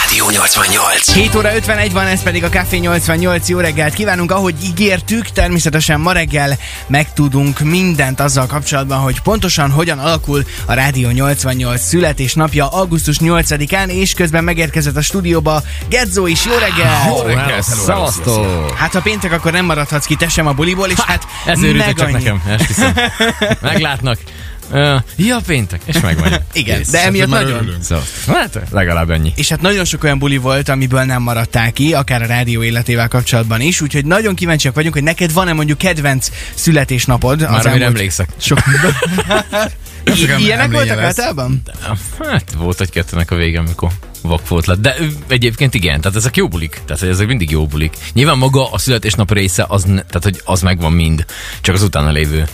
[0.00, 1.12] Rádió 88.
[1.12, 3.48] 7 óra 51 van, ez pedig a Café 88.
[3.48, 9.98] Jó reggelt kívánunk, ahogy ígértük, természetesen ma reggel megtudunk mindent azzal kapcsolatban, hogy pontosan hogyan
[9.98, 16.44] alakul a Rádió 88 születésnapja augusztus 8-án, és közben megérkezett a stúdióba Gedzo is.
[16.44, 17.06] Jó reggel!
[17.08, 18.44] Jó reggelt, Szavaztó!
[18.76, 21.86] Hát ha péntek, akkor nem maradhatsz ki te sem a buliból, és hát Ez őrültek
[21.86, 22.92] meg csak nekem, esküszöm.
[23.60, 24.18] Meglátnak.
[24.70, 26.32] Uh, ja, péntek, és megvan.
[26.52, 26.90] Igen, Kész.
[26.90, 27.76] de emiatt már nagyon.
[27.80, 29.32] Szóval, hát legalább ennyi.
[29.36, 33.08] És hát nagyon sok olyan buli volt, amiből nem maradtál ki, akár a rádió életével
[33.08, 37.40] kapcsolatban is, úgyhogy nagyon kíváncsiak vagyunk, hogy neked van-e mondjuk kedvenc születésnapod?
[37.40, 38.28] Már az amire elmúlt- emlékszek.
[38.38, 38.58] Sok...
[40.04, 41.62] I- ilyenek voltak általában?
[42.28, 43.90] Hát volt egy kettőnek a vége, amikor
[44.28, 44.80] vak volt lett.
[44.80, 44.96] De
[45.28, 46.80] egyébként igen, tehát ezek jó bulik.
[46.86, 47.96] Tehát ezek mindig jó bulik.
[48.12, 51.24] Nyilván maga a születésnap része, az, tehát hogy az megvan mind.
[51.60, 52.48] Csak az utána lévő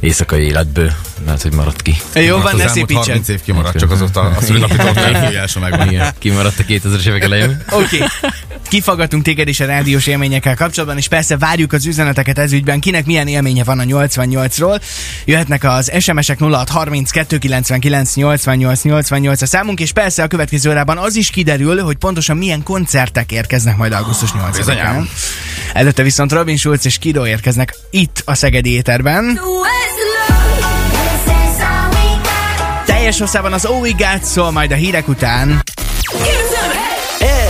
[0.00, 0.92] éjszakai életből
[1.24, 1.96] lehet, hogy maradt ki.
[2.14, 3.06] Jó, van, ne elmúlt szépítsed.
[3.06, 5.88] 30 év kimaradt, csak azóta a szülinapi tortán megvan.
[5.88, 7.64] Igen, kimaradt a 2000-es évek elején.
[7.70, 7.96] Oké.
[7.96, 8.08] Okay.
[8.74, 13.06] Kifaggatunk téged is a rádiós élményekkel kapcsolatban, és persze várjuk az üzeneteket ez ügyben, kinek
[13.06, 14.80] milyen élménye van a 88-ról.
[15.24, 21.16] Jöhetnek az SMS-ek 0630 299 88 88 a számunk, és persze a következő órában az
[21.16, 24.54] is kiderül, hogy pontosan milyen koncertek érkeznek majd augusztus 8-án.
[24.56, 25.08] Bizonyám.
[25.72, 29.40] Előtte viszont Robin Schulz és Kido érkeznek itt a Szegedi éterben.
[32.84, 35.62] Teljes hosszában az Oh We Got szól majd a hírek után.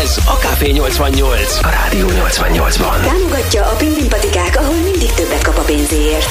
[0.04, 1.58] Ez a Café 88.
[1.62, 3.00] A Rádió 88-ban.
[3.00, 6.26] Támogatja a Pingvin patikák, ahol mindig többet kap a pénzéért.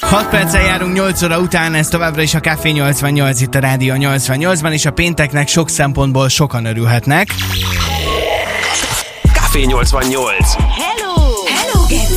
[0.00, 3.94] 6 perccel járunk 8 óra után, ez továbbra is a Café 88 itt a Rádió
[3.98, 7.28] 88-ban, és a pénteknek sok szempontból sokan örülhetnek.
[9.32, 10.52] Café 88.
[10.54, 11.13] Hello!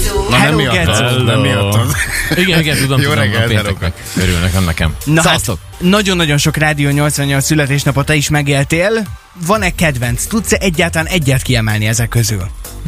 [0.08, 0.30] Hello!
[0.30, 1.23] Na Hello, nem miattam, Gedzo.
[1.23, 1.88] nem miattam.
[2.36, 3.94] Igen, igen, tudom, Jó tudom, reggelt, a pénteknek.
[4.17, 4.95] Örülnek, nem nekem.
[5.05, 5.59] Na hát, Szevasztok!
[5.77, 8.91] nagyon-nagyon sok Rádió 88 születésnapot te is megéltél.
[9.45, 10.25] Van-e kedvenc?
[10.25, 12.44] Tudsz-e egyáltalán egyet kiemelni ezek közül?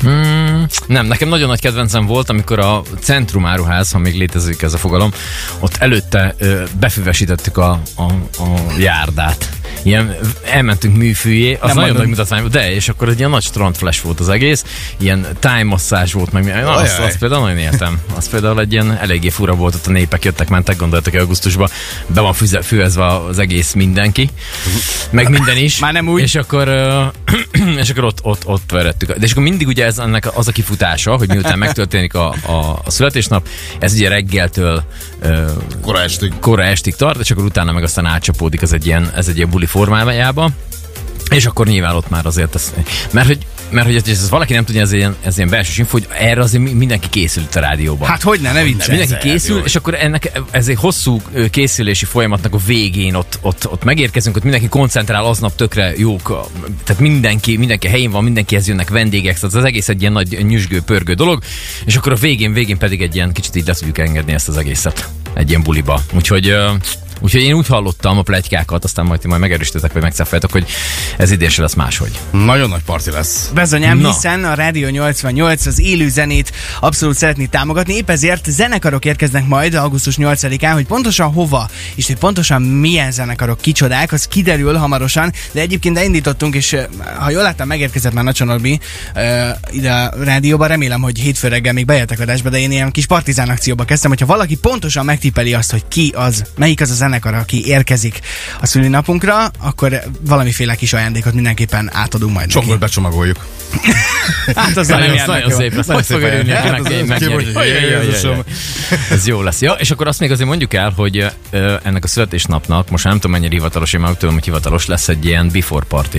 [0.08, 4.74] Mm, nem, nekem nagyon nagy kedvencem volt, amikor a Centrum áruház, ha még létezik ez
[4.74, 5.12] a fogalom,
[5.60, 8.04] ott előtte ö, befüvesítettük a, a,
[8.44, 9.50] a járdát.
[9.84, 13.44] Ilyen, elmentünk műfűjé, az Nem nagyon nagy mutatvány volt, de, és akkor egy ilyen nagy
[13.44, 14.64] strandflash volt az egész,
[14.98, 18.00] ilyen tájmasszázs volt, meg na, azt, azt például nagyon éltem.
[18.16, 21.70] Az például egy ilyen eléggé fura volt, ott a népek jöttek, mentek, gondoltak hogy augusztusban,
[22.08, 24.30] be van füze, fűezve az egész mindenki,
[25.10, 25.80] meg minden is.
[25.80, 26.22] Már nem úgy.
[26.22, 26.68] És akkor,
[27.82, 29.12] és akkor ott, ott, ott verettük.
[29.12, 32.80] De és akkor mindig ugye ez ennek az a kifutása, hogy miután megtörténik a, a,
[32.86, 33.48] a születésnap,
[33.80, 34.84] ez ugye reggeltől
[35.22, 35.52] ö,
[35.82, 36.34] Kora estig.
[36.40, 39.50] kora estig tart, és akkor utána meg aztán átcsapódik ez egy ilyen, ez egy ilyen
[39.50, 40.50] buli formájába.
[41.30, 42.74] És akkor nyilván ott már azért ez,
[43.12, 46.08] mert hogy, mert hogy ez valaki nem tudja, ez ilyen, ez ilyen belső info, hogy
[46.10, 48.08] erre azért mi- mindenki készült a rádióban.
[48.10, 48.98] Hát hogy ne, ne viccelj.
[48.98, 51.22] Mindenki készül, és akkor ennek ez egy hosszú
[51.52, 56.50] készülési folyamatnak a végén ott, ott, ott megérkezünk, ott mindenki koncentrál, aznap tökre jók,
[56.84, 60.82] tehát mindenki, mindenki helyén van, mindenkihez jönnek vendégek, tehát az egész egy ilyen nagy nyüzsgő,
[60.82, 61.44] pörgő dolog,
[61.86, 64.58] és akkor a végén, végén pedig egy ilyen kicsit így le tudjuk engedni ezt az
[64.58, 66.02] egészet egy ilyen buliba.
[66.14, 66.56] Úgyhogy
[67.22, 70.66] Úgyhogy én úgy hallottam a plegykákat, aztán majd ti majd megerősítetek, vagy megcáfoljátok, hogy
[71.18, 72.20] ez idén se lesz máshogy.
[72.32, 73.50] Nagyon nagy parti lesz.
[73.54, 74.08] Bezonyám, Na.
[74.08, 79.74] hiszen a Rádió 88 az élő zenét abszolút szeretné támogatni, épp ezért zenekarok érkeznek majd
[79.74, 85.62] augusztus 8-án, hogy pontosan hova, és hogy pontosan milyen zenekarok, kicsodák, az kiderül hamarosan, de
[85.62, 86.76] egyébként elindítottunk, és
[87.20, 88.80] ha jól láttam, megérkezett már Nacsa Norbi
[89.16, 89.24] uh,
[89.72, 93.50] ide a rádióba, remélem, hogy hétfő reggel még bejöttek adásba, de én ilyen kis partizán
[93.50, 97.68] akcióba kezdtem, hogyha valaki pontosan megtippeli azt, hogy ki az, melyik az a zenekar, aki
[97.68, 98.20] érkezik
[98.62, 102.60] a szülinapunkra, akkor valamiféle kis ajándékot mindenképpen átadunk majd neki.
[102.60, 103.38] Csomót becsomagoljuk.
[104.56, 105.88] Hát az Nagyon, nem nagyon, szép lesz.
[105.88, 106.52] Hogy fog örülni.
[109.12, 109.62] Ez jó lesz.
[109.62, 111.26] Ja, és akkor azt még azért mondjuk el, hogy
[111.84, 115.26] ennek a születésnapnak, most nem tudom mennyire hivatalos, én már tudom, hogy hivatalos lesz egy
[115.26, 116.18] ilyen before party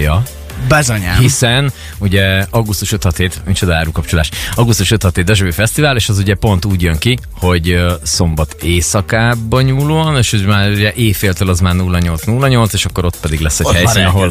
[0.69, 1.19] Bezonyám.
[1.19, 6.34] hiszen ugye augusztus 5 hét, micsoda árukapcsolás, augusztus 5 hét Dezsővi Fesztivál, és az ugye
[6.34, 11.75] pont úgy jön ki, hogy szombat éjszakában nyúlóan, és ez már ugye éjféltől az már
[11.75, 14.31] 0808, és akkor ott pedig lesz egy Ott helyszín, ahol,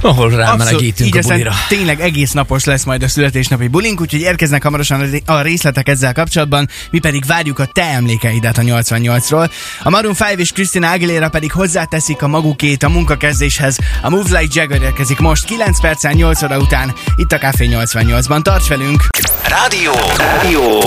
[0.00, 1.52] ahol rámelegítünk a bulira.
[1.68, 6.68] tényleg egész napos lesz majd a születésnapi bulink, úgyhogy érkeznek hamarosan a részletek ezzel kapcsolatban,
[6.90, 9.50] mi pedig várjuk a te emlékeidet a 88-ról.
[9.82, 13.78] A Maroon 5 és Christina Aguilera pedig hozzáteszik a magukét a munkakezdéshez.
[14.02, 18.42] A Move Like Jagger érkezik most 9 percen 8 óra után itt a Café 88-ban.
[18.42, 19.06] Tarts velünk!
[19.48, 19.92] Rádió.
[20.16, 20.80] Rádió.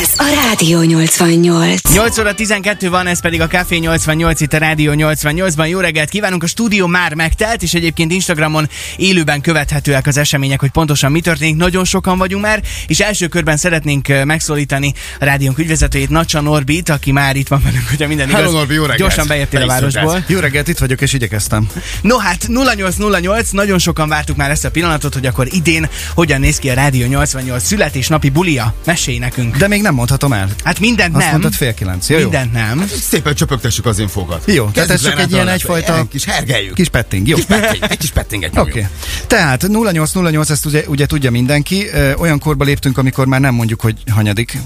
[0.00, 1.80] Ez a Rádió 88.
[1.94, 5.68] 8 óra 12 van, ez pedig a Café 88 itt a Rádió 88-ban.
[5.68, 10.70] Jó reggelt kívánunk, a stúdió már megtelt, és egyébként Instagramon élőben követhetőek az események, hogy
[10.70, 11.56] pontosan mi történik.
[11.56, 17.12] Nagyon sokan vagyunk már, és első körben szeretnénk megszólítani a rádiónk ügyvezetőjét, Nacsa Norbit, aki
[17.12, 18.40] már itt van velünk, hogyha minden igaz.
[18.40, 18.98] Hello, Norbi, jó reggelt!
[18.98, 20.24] Gyorsan beértél a Te is városból.
[20.26, 21.68] Jó reggelt, itt vagyok és igyekeztem.
[22.02, 26.58] No hát 0808, nagyon sokan vártuk már ezt a pillanatot, hogy akkor idén hogyan néz
[26.58, 28.74] ki a Rádió 88 születésnapi bulia.
[28.86, 29.56] Mesélj nekünk.
[29.56, 30.48] De még nem mondhatom el.
[30.64, 31.30] Hát mindent Azt nem.
[31.30, 32.08] mondtad fél kilenc.
[32.08, 32.22] Ja, jó.
[32.22, 32.86] Mindent nem.
[33.10, 34.42] Szépen csöpögtessük az infókat.
[34.46, 36.74] Jó, tehát ez csak egy ilyen egyfajta- Egy Kis hergeljük.
[36.74, 37.36] Kis petting, jó.
[37.48, 38.70] petting, egy kis pettinget Oké.
[38.70, 38.84] Okay.
[39.26, 41.86] Tehát 0808, ezt ugye, ugye tudja mindenki.
[42.16, 44.58] Olyan korba léptünk, amikor már nem mondjuk, hogy hanyadik.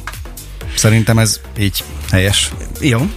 [0.77, 2.51] Szerintem ez így helyes.
[2.81, 3.11] Jó.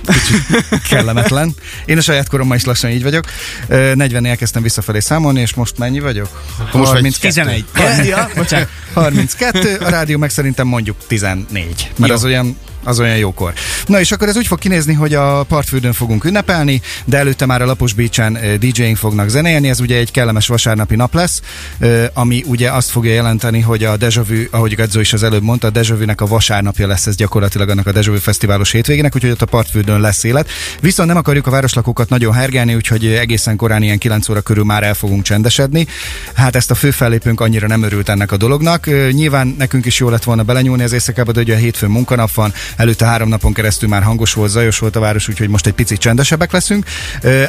[0.90, 1.54] kellemetlen.
[1.86, 3.26] Én a saját korommal is lassan így vagyok.
[3.68, 6.44] Ö, 40 elkezdtem visszafelé számolni, és most mennyi vagyok?
[6.74, 7.66] most vagy 11.
[8.04, 8.70] Ja, bocsánat.
[8.94, 12.16] 32, a rádió meg szerintem mondjuk 14, mert Jó.
[12.16, 13.54] az olyan az olyan jókor.
[13.86, 17.62] Na és akkor ez úgy fog kinézni, hogy a partfürdőn fogunk ünnepelni, de előtte már
[17.62, 21.42] a Lapos Beach-en ö, DJ-ink fognak zenélni, ez ugye egy kellemes vasárnapi nap lesz,
[21.80, 25.44] ö, ami ugye azt fogja jelenteni, hogy a Deja Vu, ahogy Gadzó is az előbb
[25.44, 29.16] mondta, a Deja Vu-nek a vasárnapja lesz ez gyakorlatilag annak a Deja Vu fesztiválos hétvégének,
[29.16, 30.50] úgyhogy ott a partfürdőn lesz élet.
[30.82, 34.84] Viszont nem akarjuk a városlakókat nagyon hergelni, úgyhogy egészen korán ilyen 9 óra körül már
[34.84, 35.88] el fogunk csendesedni.
[36.34, 38.86] Hát ezt a főfellépőnk annyira nem örült ennek a dolognak.
[38.86, 42.34] Ö, Nyilván nekünk is jó lett volna belenyúlni az éjszakába, de ugye a hétfőn munkanap
[42.34, 45.74] van, előtte három napon keresztül már hangos volt, zajos volt a város, úgyhogy most egy
[45.74, 46.86] picit csendesebbek leszünk.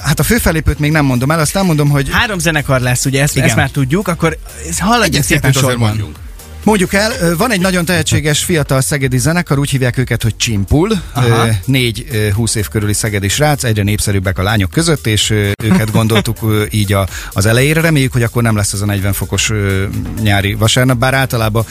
[0.02, 3.36] Hát a főfellépőt még nem mondom el, azt elmondom, hogy Három zenekar lesz, ugye ezt,
[3.36, 3.46] Igen.
[3.46, 4.38] ezt már tudjuk, akkor
[4.68, 6.14] ez haladjunk szépen sorban.
[6.64, 11.02] Mondjuk el, van egy nagyon tehetséges fiatal szegedi zenekar, úgy hívják őket, hogy Csimpul.
[11.12, 11.48] Aha.
[11.64, 15.30] Négy ö, 20 év körüli szegedi srác, egyre népszerűbbek a lányok között, és
[15.62, 17.80] őket gondoltuk így a, az elejére.
[17.80, 19.52] Reméljük, hogy akkor nem lesz az a 40 fokos
[20.22, 21.64] nyári vasárnap, bár általában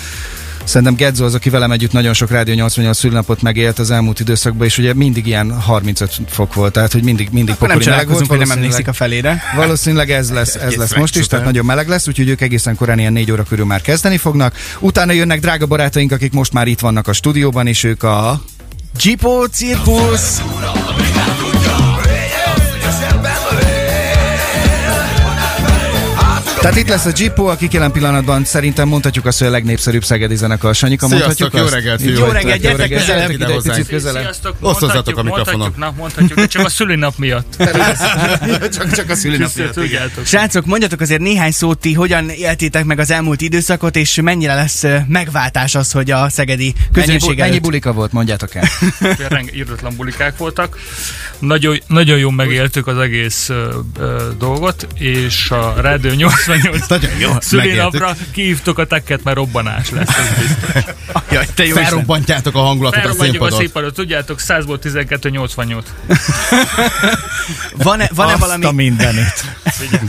[0.63, 4.67] Szerintem Gedzo az, aki velem együtt nagyon sok Rádió 88 szülnapot megélt az elmúlt időszakban,
[4.67, 8.39] és ugye mindig ilyen 35 fok volt, tehát hogy mindig, mindig Akkor nem csodálkozunk, hogy
[8.39, 9.41] nem emlékszik a felére.
[9.55, 12.99] Valószínűleg ez lesz, ez lesz most is, tehát nagyon meleg lesz, úgyhogy ők egészen korán
[12.99, 14.55] ilyen négy óra körül már kezdeni fognak.
[14.79, 18.41] Utána jönnek drága barátaink, akik most már itt vannak a stúdióban, és ők a...
[18.97, 20.41] Gipó cirkusz!
[26.61, 30.35] Tehát itt lesz a Gippo, akik jelen pillanatban szerintem mondhatjuk azt, hogy a legnépszerűbb szegedi
[30.35, 30.75] zenekar.
[30.75, 32.01] Sanyika, mondhatjuk jó reggelt.
[32.01, 33.29] Jó reggelt, reggelt, közelebb.
[33.29, 34.35] gyertek ide egy picit közelebb.
[34.59, 35.59] Osztozzatok a mikrofonon.
[35.59, 37.55] mondhatjuk, mondhatjuk, de csak a szülinap miatt.
[38.75, 39.69] csak, csak a szülinapja.
[39.69, 40.25] Tudjátok.
[40.25, 44.83] Srácok, mondjatok azért néhány szót, ti hogyan éltétek meg az elmúlt időszakot, és mennyire lesz
[45.07, 47.61] megváltás az, hogy a szegedi Mennyi, közönség mennyi előtt...
[47.61, 48.67] bulika volt, mondjátok el.
[49.29, 50.77] Renge írdatlan bulikák voltak.
[51.39, 53.49] Nagyon, nagyon jól megéltük az egész
[54.37, 56.13] dolgot, és a Rádió
[56.57, 60.83] 88 Nagyon jó, szülinapra kihívtuk a tekket, mert robbanás lesz, ez biztos.
[61.31, 61.75] Jaj, te jó.
[61.75, 63.59] Felrobbantjátok a hangulatot a Felrobbantjuk a színpadot.
[63.59, 65.83] színpadot, tudjátok, 100-ból 12-88.
[67.83, 68.65] Van-e, van-e Azt valami...
[68.65, 69.45] a mindenit.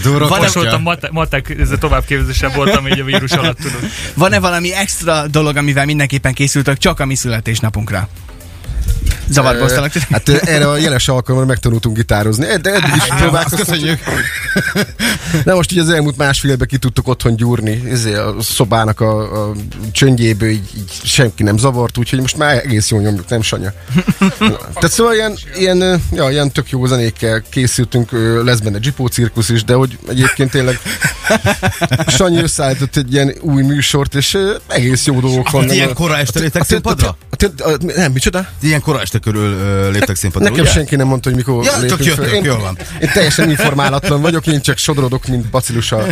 [0.03, 0.61] Kocka.
[0.61, 3.91] voltam mate, matek, ez a továbbképzésebb voltam így a vírus alatt, tudod.
[4.15, 8.09] Van-e valami extra dolog, amivel mindenképpen készültök csak a mi születésnapunkra?
[9.32, 9.93] Zavarba hoztalak?
[9.93, 13.69] Hát erre a jeles alkalomra megtanultunk gitározni, de eddig is Azt próbálkoztunk.
[13.69, 13.99] köszönjük.
[15.44, 19.49] De most így az elmúlt másfél évben ki tudtuk otthon gyúrni ezért a szobának a,
[19.49, 19.52] a
[19.93, 23.73] csöndjéből, így, így senki nem zavart, úgyhogy most már egész jól nyomjuk, nem Sanya?
[24.38, 28.11] Tehát szóval ilyen, ilyen, ja, ilyen tök jó zenékkel készültünk,
[28.44, 30.79] lesz benne Gipó cirkusz is, de hogy egyébként tényleg
[32.06, 35.69] Sanyi összeállított egy ilyen új műsort, és egész jó dolgok vannak.
[35.69, 36.40] Hát ilyen kora este
[36.82, 38.46] A- a- a- a- a- Nem, micsoda?
[38.61, 40.73] Ilyen kora este körül ö, léptek színpadra, Nekem ugye?
[40.73, 42.35] senki nem mondta, hogy mikor Ja, csak lépünk jöttök, föl.
[42.35, 42.79] én, jól van.
[43.01, 46.07] Én teljesen informálatlan vagyok, én csak sodrodok, mint bacillus a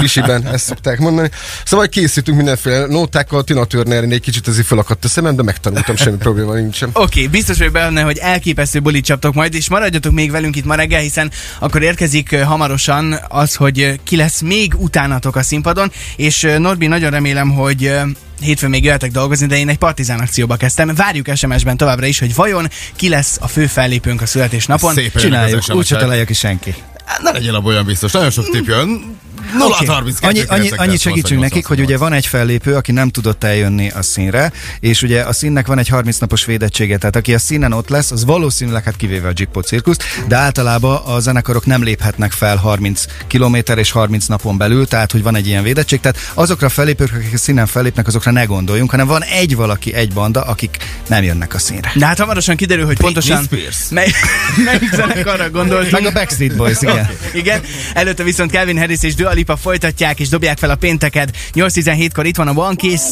[0.00, 1.30] visiben, ezt szokták mondani.
[1.64, 6.16] Szóval készítünk mindenféle nótákkal, Tina Turner egy kicsit ez fölakadt a szemem, de megtanultam, semmi
[6.16, 6.88] probléma nincsen.
[6.92, 10.64] Oké, okay, biztos vagyok benne, hogy elképesztő bulit csaptok majd, és maradjatok még velünk itt
[10.64, 16.48] ma reggel, hiszen akkor érkezik hamarosan az, hogy ki lesz még utánatok a színpadon, és
[16.58, 17.92] Norbi, nagyon remélem, hogy
[18.40, 20.94] hétfőn még jöhetek dolgozni, de én egy partizán akcióba kezdtem.
[20.94, 24.94] Várjuk SMS-ben továbbra is, hogy vajon ki lesz a fő fellépőnk a születésnapon.
[24.94, 26.74] Szépen Csináljuk, úgyse találja ki senki.
[27.22, 29.18] Ne legyen abban olyan biztos, nagyon sok tipp jön.
[29.58, 29.84] 0 Oké.
[29.84, 33.90] 32 Annyi, annyi, annyit segítsünk nekik, hogy ugye van egy fellépő, aki nem tudott eljönni
[33.90, 37.72] a színre, és ugye a színnek van egy 30 napos védettsége, tehát aki a színen
[37.72, 42.32] ott lesz, az valószínűleg hát kivéve a Jippo cirkuszt, de általában a zenekarok nem léphetnek
[42.32, 46.66] fel 30 km és 30 napon belül, tehát hogy van egy ilyen védettség, tehát azokra
[46.66, 50.42] a fellépők, akik a színen fellépnek, azokra ne gondoljunk, hanem van egy valaki, egy banda,
[50.42, 50.76] akik
[51.10, 51.92] nem jönnek a színre.
[51.94, 53.46] De hát hamarosan kiderül, hogy pontosan
[53.90, 54.08] mely,
[54.64, 55.90] melyik zenekarra gondoltunk.
[55.90, 57.10] Meg a Backstreet Boys, igen.
[57.32, 57.60] Igen,
[57.94, 61.36] előtte viszont Calvin Harris és Dua Lipa folytatják és dobják fel a pénteket.
[61.54, 63.02] 8.17-kor itt van a One Kiss.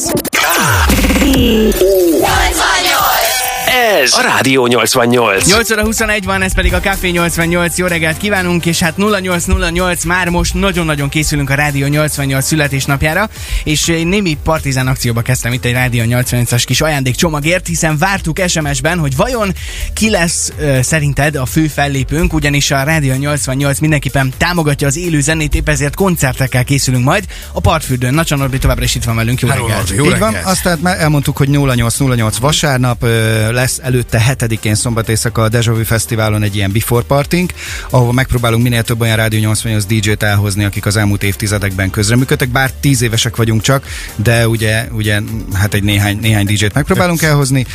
[3.89, 5.45] Ez a Rádió 88.
[5.47, 7.77] 8 óra 21 van, ez pedig a Café 88.
[7.77, 13.29] Jó reggelt kívánunk, és hát 0808 már most nagyon-nagyon készülünk a Rádió 88 születésnapjára,
[13.63, 18.99] és én némi partizán akcióba kezdtem itt egy Rádió 88-as kis ajándékcsomagért, hiszen vártuk SMS-ben,
[18.99, 19.53] hogy vajon
[19.93, 25.21] ki lesz ö, szerinted a fő fellépőnk, ugyanis a Rádió 88 mindenképpen támogatja az élő
[25.21, 28.13] zenét, épp ezért koncertekkel készülünk majd a Partfürdőn.
[28.13, 29.89] Nacsa Norbi továbbra is itt van velünk, jó reggelt!
[29.89, 30.45] Jó Így van, reggelt.
[30.45, 35.73] azt tehát már elmondtuk, hogy 0808 vasárnap ö, lesz előtte 7-én szombat éjszaka a Deja
[35.73, 37.53] Vu Fesztiválon egy ilyen before partink,
[37.89, 42.71] ahol megpróbálunk minél több olyan Rádió 88 DJ-t elhozni, akik az elmúlt évtizedekben közreműködtek, bár
[42.71, 45.21] 10 évesek vagyunk csak, de ugye, ugye
[45.53, 47.65] hát egy néhány, néhány DJ-t megpróbálunk elhozni,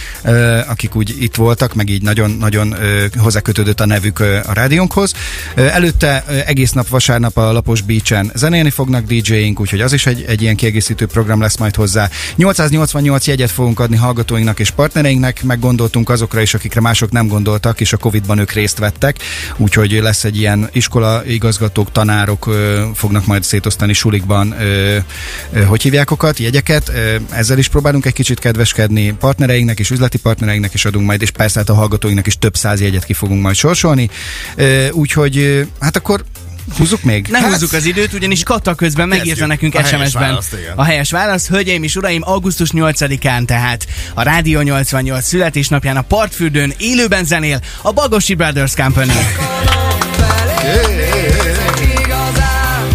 [0.69, 2.75] akik úgy itt voltak, meg így nagyon-nagyon
[3.17, 5.13] hozzákötődött a nevük a rádiónkhoz.
[5.55, 10.43] Előtte egész nap vasárnap a Lapos Beach-en zenélni fognak DJ-ink, úgyhogy az is egy, egy
[10.43, 12.09] ilyen kiegészítő program lesz majd hozzá.
[12.37, 15.59] 888 jegyet fogunk adni hallgatóinknak és partnereinknek, meg
[15.95, 19.17] gondoltunk azokra is, akikre mások nem gondoltak, és a Covid-ban ők részt vettek,
[19.57, 24.99] úgyhogy lesz egy ilyen iskola igazgatók, tanárok ö, fognak majd szétosztani sulikban, ö,
[25.53, 30.19] ö, hogy hívják okat, jegyeket, ö, ezzel is próbálunk egy kicsit kedveskedni partnereinknek és üzleti
[30.19, 33.43] partnereinknek is adunk majd, és persze hát a hallgatóinknak is több száz jegyet ki fogunk
[33.43, 34.11] majd sorsolni,
[34.57, 36.25] Ö, úgyhogy hát akkor
[36.77, 37.27] húzzuk még?
[37.31, 40.39] Ne húzzuk az időt, ugyanis Kata közben megírta nekünk A helyes SMS-ben
[40.75, 41.49] a helyes válasz.
[41.49, 47.93] Hölgyeim és uraim, augusztus 8-án tehát a Rádió 88 születésnapján a Partfürdőn élőben zenél a
[47.93, 49.11] Bagosi Brothers Company.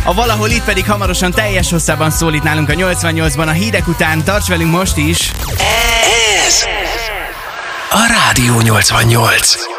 [0.03, 4.23] A valahol itt pedig hamarosan teljes hosszában szólít nálunk a 88-ban a hírek után.
[4.23, 5.31] Tarts velünk most is!
[6.47, 6.63] Ez
[7.89, 9.78] a Rádió 88.